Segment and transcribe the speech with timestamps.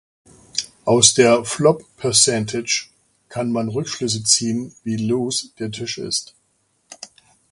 [0.83, 2.87] Aus der "Flop Percentage"
[3.29, 6.33] kann man Rückschlüsse ziehen wie "loose" der Tisch ist.